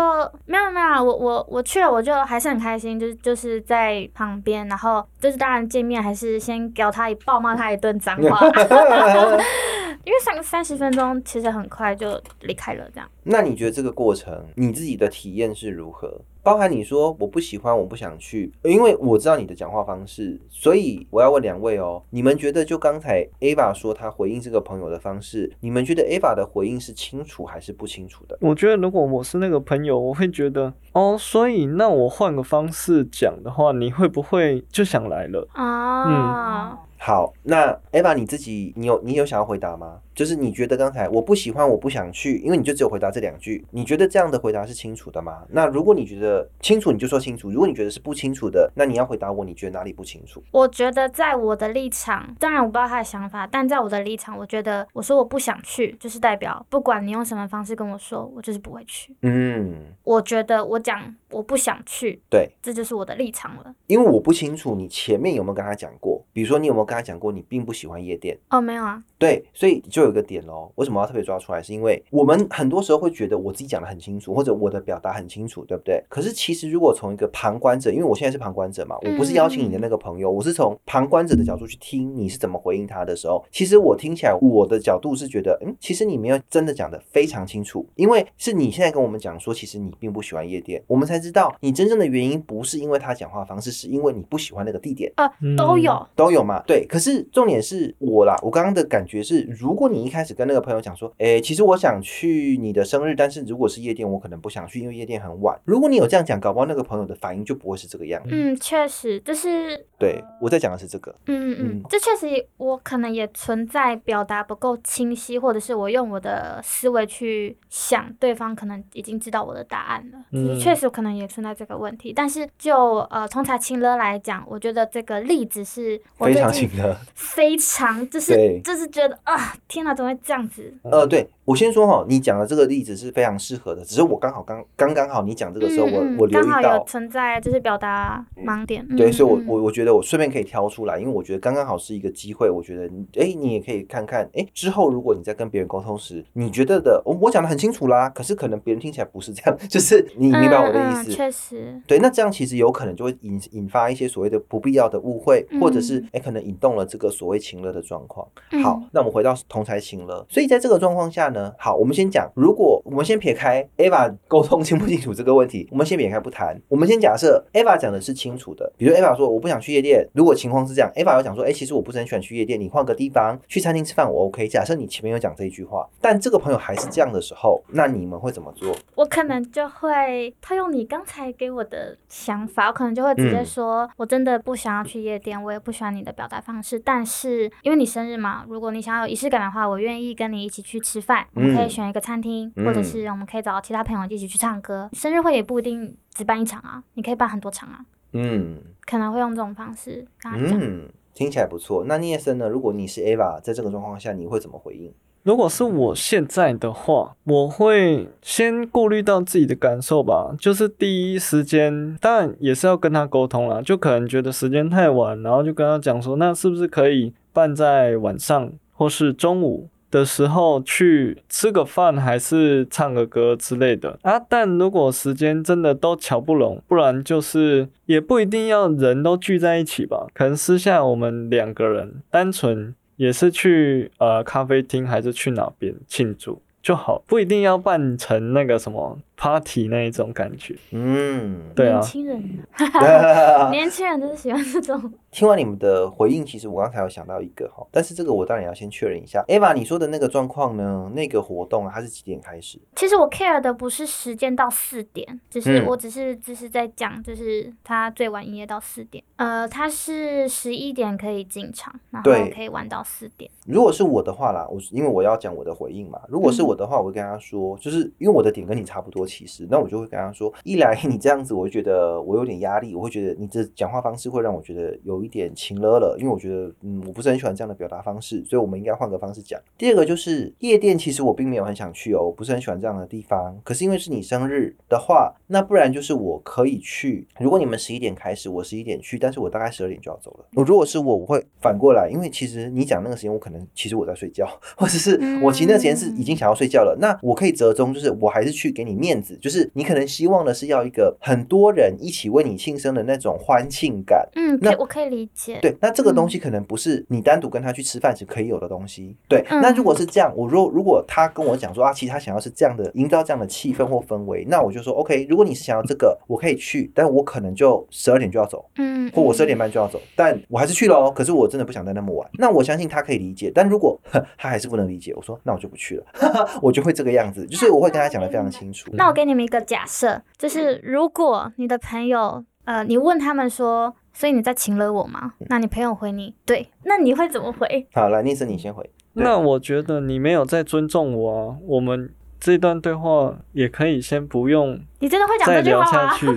[0.46, 8.40] 没有没有，我我我去了，我就还是很开心，就是就是在旁边，然后就是当然见面还是先屌他一暴骂他一顿脏话，
[10.06, 13.10] 因为三三十分钟其实很快就离开了，这样。
[13.24, 16.22] 那你觉得这个过程你自己的体验是如何？
[16.44, 28.38] 包含你说我不喜欢，我不想去，因为我知道你的讲话方式，所以我要问两位哦，你们觉得就刚才 Ava 说她回应这个朋友的方式，你们觉得 Ava 的回应是清楚还是不清楚的？
[28.42, 35.48] 我觉得如果我是那个朋友，我会觉得哦，所以那我换个方式讲的话，你会不会就想来了？
[35.54, 40.00] 啊、嗯好，那 Ava 你自己，你有你有想要回答吗？
[40.22, 45.42] 就是你觉得刚才我不喜欢，我不想去，因为你就只有回答这两句，你觉得这样的回答是清楚的吗？
[45.50, 50.44] 那如果你觉得清楚，你就说清楚；如果你觉得是不清楚的，那你要回答我，你觉得哪里不清楚？
[50.52, 59.16] 我觉得在我的立场，当然我不知道他的想法，但在我的立场，我觉得我说我不想去，就是代表不管你用什么方式跟我说，我就是不会去。
[59.24, 63.74] 嗯，我觉得我讲我不想去，对，这就是我的立场了。
[63.88, 68.38] 因为我不清楚你前面有没有跟他讲过，比如说你有没有跟他讲过你并不喜欢夜店。
[68.52, 70.71] 哦，没有啊，对，所以就有一个点喽。
[70.76, 71.62] 为什么要特别抓出来？
[71.62, 76.04] 是因为我们很多时候会觉得我自己讲的很清楚，或者我的表达很清楚，对不对？
[76.10, 95.12] 可是其实如果从一个旁观者，因为我现在是旁观者嘛，我不是邀请你的那个朋友，我是从旁观者的角度去听你是怎么回应他的时候，其实我听起来我的角度是觉得，嗯，其实你没有真的讲的非常清楚，因为是你现在跟我们讲说，其实你并不喜欢夜店，我们才知道你真正的原因不是因为他讲话方式，是因为你不喜欢那个地点。
[95.15, 96.08] 啊，都有。
[96.15, 96.62] 都有嘛？
[96.65, 105.60] 对，可是重点是我啦，我刚刚的感觉是，如果你一开始跟那个朋友讲说，诶，其实我想去你的生日，但是如果是夜店，我可能不想去，因为夜店很晚。
[105.66, 108.30] 如果你有这样讲，搞不好那个朋友的反应就不会是这个样子。
[108.32, 111.14] 嗯，确实，就是对，我在讲的是这个。
[111.26, 122.14] 嗯嗯这确实我可能也存在表达不够清晰，或者是我用我的思维去想，对方可能已经知道我的答案了，嗯确实可能也存在这个问题。
[122.14, 130.74] 但是就呃从才情勒来讲，我觉得这个例子是我非常情的，非常就是就是觉得啊，天哪，怎么会这样子？
[130.84, 142.84] 呃，对我先说哈，你讲的这个例子是非常适合的，只是我刚好刚刚刚好你讲这个时候，我我留意到，存在就是表达盲点，对，嗯所以我嗯我我觉得我顺便可以挑出来，因为我觉得刚刚好是一个机会，我觉得
[143.20, 151.12] 哎，你也可以看看，哎，之后如果你在跟别人沟通时，你觉得的，我我讲的很清楚啦，可是可能别人听起来不是这样， 就是你明白我的意思。
[151.12, 158.28] 确实，对，那这样其实有可能就会引引发一些所谓的不必要的误会，或者是嗯哎可能引动了这个所谓情乐的状况。
[158.52, 174.48] 嗯好，那我们回到同才情乐，所以在这个状况下呢，好，我们先讲，如果我们先撇开 Ava 沟通 清不清楚这个问题，我们先撇开不谈，我们先假设 Ava 讲的是清楚的，比如 Ava 说我不想去夜店，如果情况是这样，Ava 有讲说，哎，其实我不是很喜欢去夜店，你换个地方去餐厅吃饭我 OK。
[174.48, 178.76] 假设你前面有讲这一句话，但这个朋友还是这样的时候，那你们会怎么做？
[178.96, 194.90] 我可能就会套用你刚才给我的想法，我可能就会直接嗯说，我真的不想要去夜店，我也不喜欢你的表达方式，但是因为你生日嘛，如果你想要有仪式感的话，我愿意跟你一起去吃饭，我们可以嗯选一个餐厅，嗯或者是我们可以找其他朋友一起去唱歌。
[194.94, 197.80] 生日会也不一定只办一场啊，你可以办很多场啊，
[198.14, 200.60] 嗯可能会用这种方式跟他讲。
[200.60, 201.86] 嗯，听起来不错。
[201.88, 202.50] 那聂森呢？
[202.50, 204.94] 如果你是 Ava，在这个状况下，你会怎么回应？
[205.24, 210.36] 如果是我现在的话，我会先顾虑到自己的感受吧。
[210.40, 224.20] 就是第一时间，当然也是要跟他沟通啦，就可能觉得时间太晚，然后就跟他讲说，那是不是可以办在晚上或是中午的时候去吃个饭，还是唱个歌之类的啊？
[224.28, 232.74] 但如果时间真的都瞧不拢，不然就是也不一定要人都聚在一起吧，可能私下我们两个人单纯。
[232.98, 240.58] 也是去呃咖啡厅还是去哪边庆祝就好，不一定要办成那个什么 party 那一种感觉。
[240.72, 242.20] 嗯，对啊年轻人，
[242.58, 242.70] 听
[243.52, 244.92] 年轻人都是喜欢这种。
[245.12, 249.24] 听完你们的回应，其实我刚才有想到一个哈，但是这个我当然要先确认一下。
[249.28, 250.90] Eva，你说的那个状况呢？
[250.96, 252.58] 那个活动啊，它是几点开始？
[252.76, 259.04] 其实我 care 的不是时间到四点，只是嗯我只是只是在讲，就是它最晚营业到四点。
[259.18, 263.30] 呃，它是十一点可以进场，然后可以玩到四点。
[263.46, 266.00] 如果是我的话啦，我因为我要讲我的回应嘛。
[266.08, 279.39] 如果是我的话，我会跟他说，就是因为我的点跟你差不多，其实那我就会跟他说，一来 你这样子，我就觉得我有点压力，我会觉得你这讲话方式会让我觉得有一点情了了，因为我觉得嗯，我不是很喜欢这样的表达方式，所以我们应该换个方式讲。
[279.58, 283.38] 第二个就是夜店，其实我并没有很想去哦，我不是很喜欢这样的地方。
[283.43, 287.08] 可是因为是你生日的话，那不然就是我可以去。
[287.19, 290.26] 如果你们十一点开始，我十一点去，但是我大概十二点就要走了。
[290.36, 296.78] 我如果是我，我会反过来，因为其实你讲那个时间，我可能其实我在睡觉，或者是我其实那时间是已经想要睡觉了。
[296.80, 304.10] 那我可以折中，就是我还是去给你面子，就是你可能希望的是要一个很多人一起为你庆生的那种欢庆感。
[304.16, 305.38] 嗯，那我可以理解。
[305.40, 308.98] 对，那这个东西可能不是你单独跟他去吃饭时可以有的东西。
[309.08, 320.92] 对，嗯那如果是这样，我如果如果他跟我讲说啊，其实他想要是这样的，营造这样的气氛或氛围，那我就说 OK，如果你是想要这个，我可以去，但我可能就十二点就要走，嗯，或我十二嗯点半就要走，但我还是去了哦。
[320.92, 323.32] 可是我真的不想待那么晚，那我相信他可以理解。
[323.34, 323.80] 但如果
[324.18, 325.86] 他还是不能理解，我说那我就不去了，
[326.42, 328.72] 我就会这个样子，就是我会跟他讲的非常清楚。
[328.82, 335.13] 那我给你们一个假设，就是如果你的朋友，呃，你问他们说，所以你在请了我吗？
[335.30, 337.67] 那你朋友回你对，那你会怎么回？
[337.76, 338.67] 好，来，聂生你先回。
[338.94, 345.72] 那我觉得你没有在尊重我啊，我们这段对话也可以先不用你真的会讲再这句话吗？
[345.72, 346.08] 聊下去。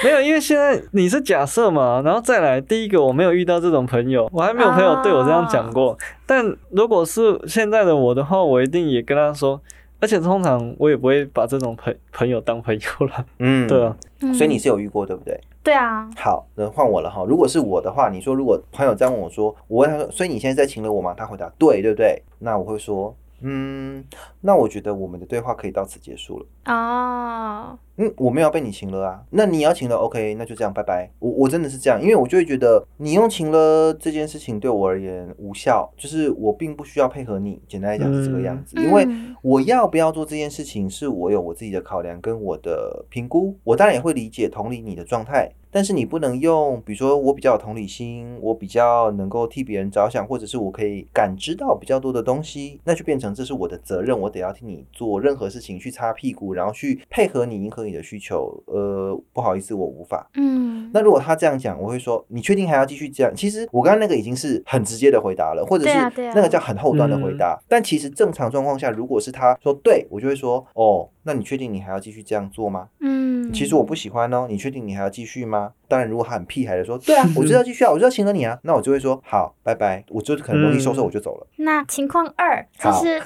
[0.02, 5.98] 没有，因为现在你是假设嘛，然后再来，第一个我没有遇到这种朋友，我还没有朋友对我这样讲过。
[6.24, 9.60] 但如果是现在的我的话，我一定也跟他说，
[10.00, 13.26] 而且通常我也不会把这种朋朋友当朋友了。
[13.38, 15.40] 嗯， 对啊，嗯所以你是有遇过对不对？
[15.62, 17.24] 对啊，好，那换我了哈。
[17.26, 21.12] 如果是我的话，你说如果朋友这样问我说，我问他说，所以你现在在请了我吗？
[21.16, 22.22] 他回答对，对不对？
[22.38, 24.04] 那我会说，嗯，
[24.40, 26.46] 那我觉得我们的对话可以到此结束了。
[26.72, 31.10] 哦，嗯，我没有要被你请了啊，那你要请了，OK，那就这样，拜拜。
[31.18, 37.60] 我我真的是这样，因为我就会觉得你用请了这件事情对我而言无效，就是我并不需要配合你。
[37.66, 43.56] 简单来讲是这个样子，因为嗯我要不要做这件事情，是我有我自己的考量跟我的评估。
[43.64, 58.62] 我当然也会理解同理你的状态，但是你不能用，比如说我比较有同理心，我比较能够替别人着想，或者是我可以感知到比较多的东西，那就变成这是我的责任，我得要替你做任何事情，去擦屁股，然后去配合你，迎合你的需求。
[58.66, 60.28] 呃，不好意思，我无法。
[60.34, 63.32] 嗯，那如果他这样讲，我会说，你确定还要继续这样？
[63.34, 65.94] 其实我刚刚那个已经是很直接的回答了，或者是
[66.34, 67.58] 那个叫很后端的回答。
[67.68, 72.88] 但其实正常状况下，如果是他说对，我就会说，哦，那你确定你还要继续这样做吗？
[73.00, 75.72] 嗯，其实我不喜欢哦，你确定你还要继续吗？
[75.88, 81.46] 当然，如果他很屁孩的说，对啊，我就要继续啊，我就要请了你啊，那我就会说好，拜拜，我就可能容易收收我就走了。
[81.56, 83.20] 那情况二 就是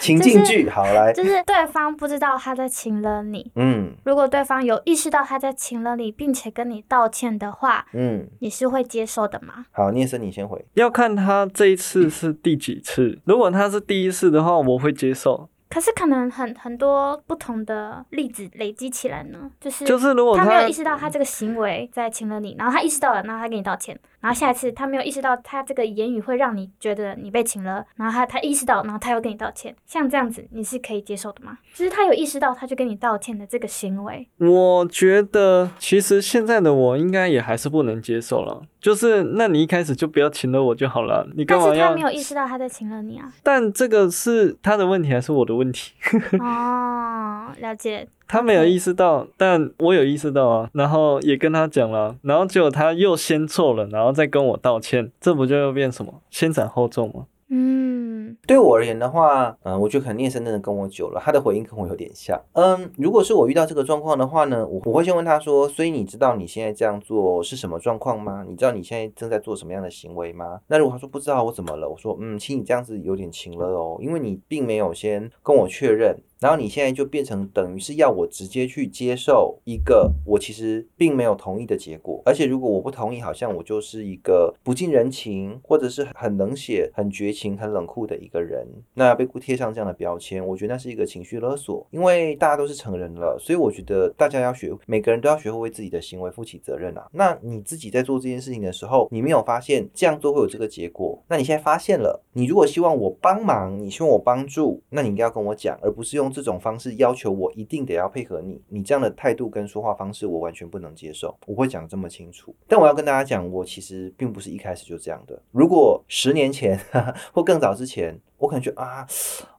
[0.00, 9.66] 情境剧，好来，就是对方不知道他在请了你，嗯如果对方有意识到他在请了你，并且跟你道歉的话，嗯，你是会接受的吗？
[9.70, 10.64] 好，聂生你先回。
[10.74, 13.20] 要看他这一次是第几次。
[13.24, 15.48] 如果他是第一次的话，我会接受。
[15.72, 31.58] 可是可能很很多不同的例子累积起来呢，就是就是如果他没有意识到他这个行为在请了你，然后他意识到了，然后他给你道歉，然后下一次他没有意识到他这个言语会让你觉得你被请了，然后他他意识到，然后他又跟你道歉，像这样子你是可以接受的吗？
[31.74, 38.62] 就是他有意识到他就跟你道歉的这个行为，我觉得其实现在的我应该也还是不能接受了。
[38.80, 42.00] 就是那你一开始就不要请了我就好了，你干嘛要但是他没？
[42.00, 43.32] 有意识到他在请了你啊。
[43.42, 45.92] 但这个是他的问题还是我的问题？
[46.40, 48.06] 哦，了解。
[48.28, 57.26] 他没有意识到，但我有意识到啊，然后也跟他讲了，然后结果他又先错了，然后再跟我道歉，这不就又变什么先斩后奏吗？
[57.54, 62.40] 嗯对我而言的话，嗯、我觉得可能聂生真的跟我久了，他的回应跟我有点像。
[62.52, 68.42] 嗯，如果是我遇到这个状况的话呢，我我会先问他说，所以你知道你现在这样做是什么状况吗？
[68.48, 70.60] 你知道你现在正在做什么样的行为吗？
[70.68, 71.86] 那如果他说不知道，我怎么了？
[71.86, 76.16] 我说，嗯，其实你这样子有点轻了哦，因为你并没有先跟我确认。
[76.42, 88.66] 然后你现在就变成等于是要我直接去接受一个我其实并没有同意的结果，而且如果我不同意，好像我就是一个不近人情，或者是很冷血、很绝情、很冷酷的一个人。
[88.94, 91.86] 那被贴上这样的标签，我觉得那是一个情绪勒索。
[91.92, 97.06] 因为大家都是成人了，所以我觉得大家要学，每个人都要学会为自己的行为负起责任啊。
[97.12, 111.36] 那你自己在做这件事情的时候，你没有发现这样做会有这个结果，那你现在发现了，你如果希望我帮忙，你希望我帮助，那你应该要跟我讲，而不是用这种方式要求我一定得要配合你，你这样的态度跟说话方式我完全不能接受。
[111.46, 115.40] 我会讲这么清楚，但我要跟大家讲，我其实并不是一开始就这样的。
[115.50, 116.80] 如果十年前
[117.32, 119.06] 或更早之前，我可能觉得啊，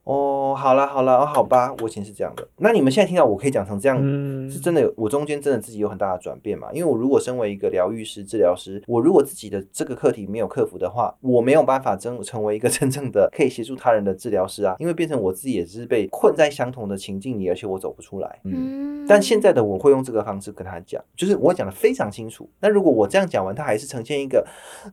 [0.04, 2.46] 哦，好了好了，哦好吧，我以前是这样的。
[2.58, 6.68] 那你们现在听到我可以讲成这样，嗯是真的有，我中间真的自己有很大的转变嘛？
[6.74, 18.40] 因为我如果身为一个疗愈师、治疗师，我如果自己的这个课题没有克服的话，我没有办法真成为一个真正的可以协助他人的治疗师啊，因为变成我自己也是被困在相同的情境里，而且我走不出来。
[18.44, 19.04] 嗯。
[19.04, 22.50] 嗯，但现在的我会用这个方式跟他讲，就是我讲的非常清楚。
[22.60, 24.46] 那如果我这样讲完，他还是呈现一个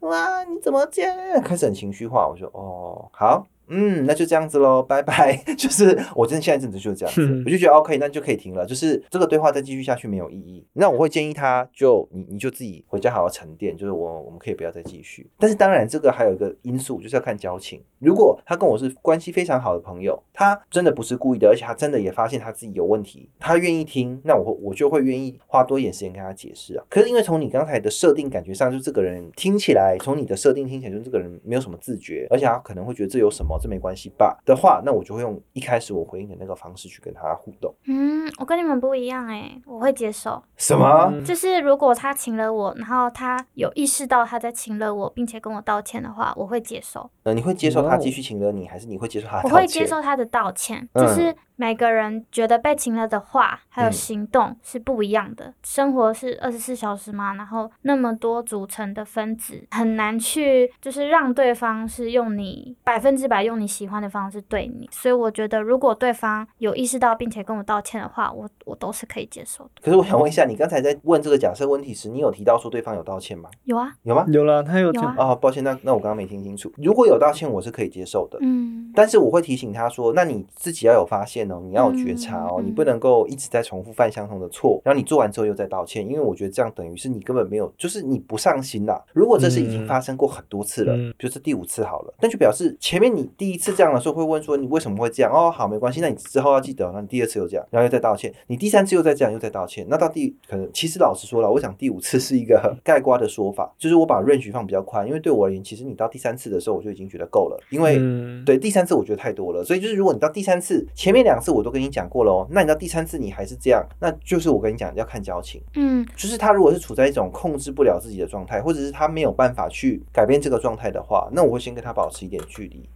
[0.03, 3.45] 哇你怎么这样，开始很情绪化，我说哦好。
[3.71, 5.37] 嗯，那就这样子喽，拜拜。
[5.57, 8.67] 就是我真的现在真的就是这样子，嗯我就觉得 OK，那就可以停了。
[8.67, 10.67] 就是这个对话再继续下去没有意义。
[10.73, 15.31] 那我会建议他就你你就自己回家好好沉淀，就是我我们可以不要再继续。
[15.39, 17.81] 但是当然这个还有一个因素就是要看交情。
[17.99, 26.85] 如果他跟我是关系非常好的朋友，他真的不是故意的，而且他真的也发现他自己有问题，他愿意听，那我会我就会愿意花多一点时间跟他解释啊。
[26.89, 37.75] 可是因为从你刚才的设定感觉上，就这个人听起来，从你的设定听起来，就这个人没有什么自觉，而且他可能会觉得这有什么，这没关系吧的话，那我就会用一开始我回应的那个方式去跟他互动。
[37.87, 40.43] 嗯，我跟你们不一样哎，我会接受。
[40.57, 41.11] 什么？
[41.13, 47.11] 嗯就是如果他请了我，然后他有意识到他在请了我，并且跟我道歉的话，我会接受。
[47.25, 55.53] 呃，你会接受他继续请了你，还是你会接受他的我会接受他的道歉，嗯就是每个人觉得被请了的话，还有嗯行动是不一样的。
[55.63, 64.89] 生活是二十四小时嘛，然后那么多组成的分子，很难去就是让对方是用你百分之百用你喜欢的方式对你。
[64.93, 69.71] 所以我觉得，如果对方有意识到并且跟我道歉的话，我我都是可以接受的。
[69.83, 73.51] 可是我想问一下，你刚才在问这个假设问题时，你有提到说对方有道歉吗？
[73.65, 74.25] 有啊，有吗？
[74.29, 76.73] 有了，他有讲有啊，哦，抱歉，那那我刚刚没听清楚。
[76.77, 78.39] 如果有道歉，我是可以接受的。
[78.43, 89.03] 嗯，但是我会提醒他说，那你自己要有发现哦，你要有觉察哦，嗯你不能够一直在重复犯相同的错，然后你做完之后又再道歉，因为我觉得这样等于是你根本没有，就是你不上心啦。
[89.13, 95.33] 如果这是已经发生过很多次了，嗯比如是第五次好了，那就表示前面你第一次这样的时候会问说你为什么会这样？
[95.33, 107.99] 哦，好，没关系，那你之后要记得，那你第二次又这样，然后又再道歉，你第三次又再这样，又再道歉，那到第可能其实老实说了，我想第五次是一个 盖瓜的说法，就是我把 range 放比较宽，因为对我而言，其实你到第三次的时候我就已经觉得够了，因为。
[108.01, 122.89] 嗯，对，第三次我觉得太多了，所以就是如果你到第三次，前面两次我都跟你讲过了哦，那你到第三次你还是这样，那就是我跟你讲要看交情，嗯就是他如果是处在一种控制不了自己的状态，或者是他没有办法去改变这个状态的话，那我会先跟他保持一点距离。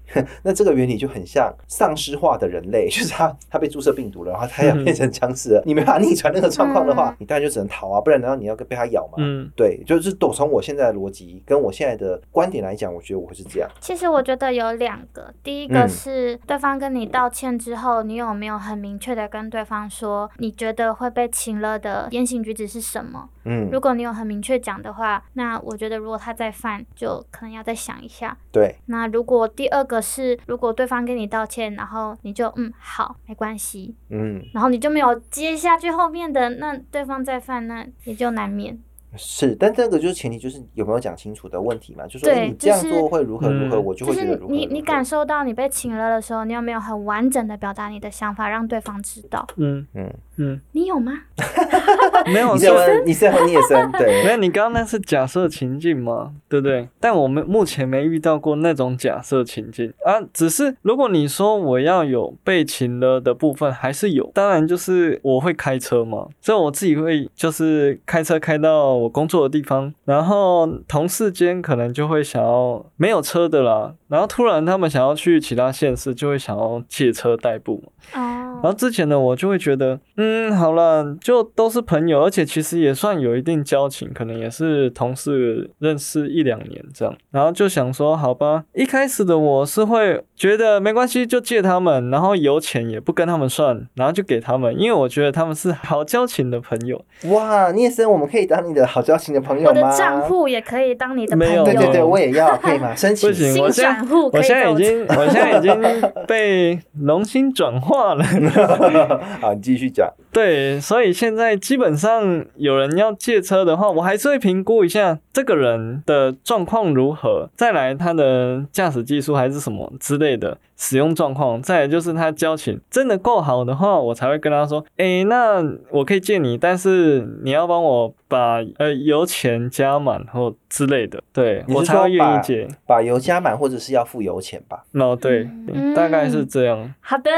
[0.43, 9.15] 那这个原理就很像丧尸化的人类， 就是他他被注射病毒了，然后他要变成僵尸了，你没办法逆转那个状况的话，你当然就只能逃啊，不然难道你要被他咬吗？
[9.19, 13.69] 嗯对，就是都从我现在的逻辑跟我现在的观点来讲，我觉得我会是这样。
[13.81, 23.29] 其实我觉得有两个，第一个嗯是对方跟你道歉之后，你有没有很明确的跟对方说，你觉得会被请了的言行举止是什么？
[23.47, 28.37] 嗯，如果你有很明确讲的话，那我觉得如果他再犯，就可能要再想一下。
[28.51, 30.14] 对，那如果第二个是，
[30.47, 38.79] 如果对方跟你道歉，然后你就嗯好，没关系，嗯，然后你就没有接下去后面的，那对方再犯，那也就难免。
[39.17, 42.07] 是，但这个就是前提，就是有没有讲清楚的问题嘛？
[42.07, 49.47] 就说你这样做会如何如何，嗯我就就是会觉得如何如何你你感受到你被请了的时候，你有没有很完整的表达你的想法，让对方知道？
[49.57, 51.13] 嗯嗯，嗯，你有吗？
[52.27, 56.89] 没有你是你是在问聂森对 没有，你刚刚那是假设情境嘛，对不对？
[57.01, 60.21] 但我们目前没遇到过那种假设情境啊。
[60.33, 64.31] 只是如果你说我要有被请了的部分，还是有。
[64.35, 78.21] 当然就是我会开车嘛，所以我自己会就是开车开到我工作的地方，然后同事间可能就会想要没有车的啦，然后突然他们想要去其他县市，就会想要借车代步嘛。
[78.21, 87.15] 哦然，后之前呢，我就会觉得，嗯，好了，就都是朋友，而且其实也算有一定交情，可能也是同事认识一两年这样。
[87.31, 97.05] 然后就想说，好吧，一开始的我是会觉得没关系，就借他们，然后有钱也不跟他们算，然后就给他们，因为我觉得他们是好交情的朋友。
[97.25, 99.91] 哇，聂生，我们可以当你的好交情的朋友我吗？
[99.91, 101.51] 的账户也可以当你的朋友。
[101.53, 102.95] 没有对对对，我也要，可以吗？
[102.95, 108.23] 申请不行新我现在转户我现在以给我已经，我现在已经被龙心转化了。
[109.43, 110.09] 好，你继续讲。
[110.35, 132.67] 对，所以现在基本上有人要借车的话，我还是会评估一下这个人的状况如何，再来他的驾驶技术还是什么之类的使用状况，再来就是他交情真的够好的话，我才会跟他说，诶，那我可以借你，但是你要帮我把呃油钱加满或之类的，对我才会愿意借。
[132.87, 134.83] 把油加满，或者是要付油钱吧？
[134.95, 136.93] 哦，对，嗯大概是这样。
[137.01, 137.31] 好的，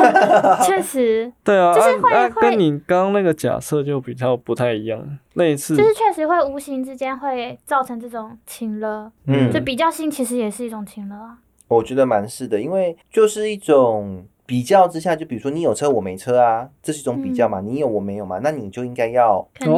[0.64, 1.98] 确实，对啊，就是
[2.40, 11.38] 跟你刚刚那个假设就比较不太一样，类似就是确实会无形之间会造成这种情了，嗯就比较性其实也是一种情了啊。
[11.68, 19.72] 我觉得蛮是的，因为就是一种比较之下，就比如说你有车我没车啊，这是一种比较嘛，你有我没有嘛，那你就应该要帮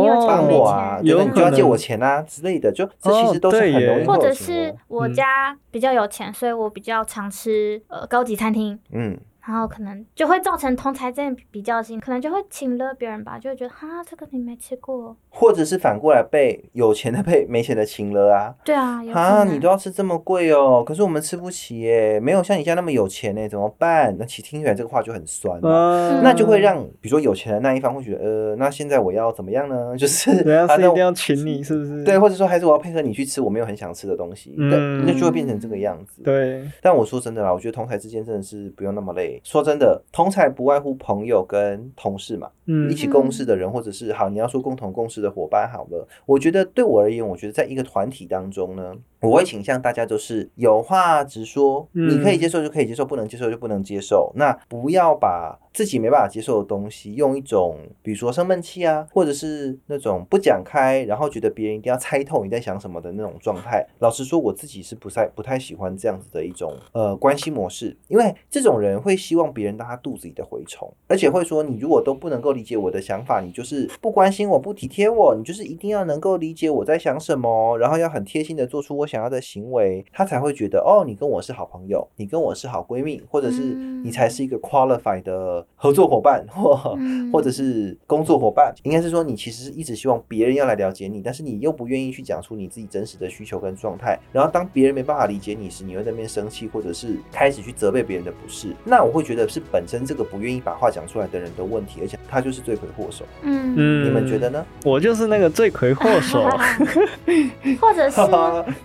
[0.48, 5.12] 我啊，钱，对你就要借我钱啊之类的，就这其实都是很容易会有情是哦我嗯。
[5.12, 18.54] 家比较有钱，所以我比较常吃呃高级餐厅，嗯，然后可能就会造成同才间比较心，可能就会请了别人吧，就会觉得哈这个你没吃过，或者是反过来被有钱的被没钱的请了啊。
[18.64, 24.14] 对啊，有可啊，你都要吃这么贵哦，可是我们吃不起耶，没有像你家那么有钱呢，怎么办？
[24.18, 25.70] 那其实听起来这个话就很酸嘛。
[25.70, 29.94] 啊，那就会让，比如说有钱的那一方会觉得，呃，那现在我要怎么样呢？
[29.98, 32.04] 就是人家啊那我是一定要请你，是不是？
[32.04, 36.22] 对，或者说还是我要配合你去吃我没有很想吃的东西，对，嗯那就会变成这个样子。
[36.22, 39.31] 对，但我说真的啦，我觉得同台之间真的是不用那么累。
[39.42, 46.06] 说真的，同才不外乎朋友跟同事嘛，嗯一起共事的人，或者是好你要说共同共事的伙伴好了。
[46.26, 54.32] 我觉得对我而言，我觉得在一个团体当中呢，我会倾向大家都是有话直说，嗯你可以接受就可以接受，不能接受就不能接受。
[54.36, 63.86] 那不要把自己没办法接受的东西，用一种比如说生闷气啊，或者是那种不讲开，然后觉得别人一定要猜透你在想什么的那种状态。
[63.98, 83.60] 老实说，我自己是不太不太喜欢这样子的一种呃关系模式，因为这种人会希望别人当他肚子里的蛔虫，而且会说你如果都不能够理解我的想法，你就是不关心我、不体贴我，你就是一定要能够理解我在想什么，然后要很贴心的做出我想要的行为，他才会觉得哦，你跟我是好朋友，你跟我是好闺蜜，或者是
[84.04, 87.30] 你才是一个 qualified 的合作伙伴，或嗯。
[87.32, 103.24] 或者是工作伙伴，应该是说你其实是一直希望别人要来了解你，但是你又不愿意去讲出你自己真实的需求跟状态，然后当别人没办法理解你时，你会在那边生气，或者是开始去责备别人的不是，那我会觉得是本身这个不愿意把话讲出来的人的问题，而且他就是罪魁祸首。
[103.42, 104.64] 嗯，嗯，你们觉得呢？
[104.84, 106.48] 我就是那个罪魁祸首。
[107.80, 108.20] 或者是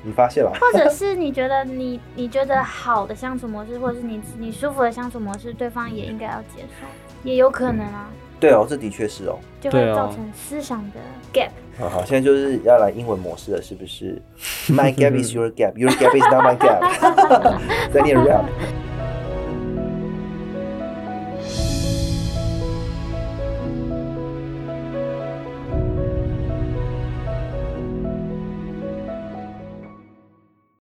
[0.04, 0.52] 你发现了？
[0.60, 6.86] 或者是你觉得你你觉得好的相处模式，或者是你你舒服的相处模式，对方也应该要接受，
[7.24, 8.10] 也有可能啊，
[8.40, 9.38] 对哦，这的确是哦。
[9.60, 11.00] 就会造成思想的
[11.34, 11.50] gap。
[11.80, 14.22] 好好，现在就是要来英文模式了，是不是
[14.68, 17.60] ？My gap is your gap, your gap is not my gap。
[17.92, 18.46] 在念 rap。